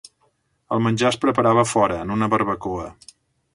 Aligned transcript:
El 0.77 0.81
menjar 0.85 1.11
es 1.13 1.19
preparava 1.27 1.63
a 1.67 1.71
fora, 1.73 2.01
en 2.07 2.17
una 2.17 2.33
barbacoa. 2.35 2.91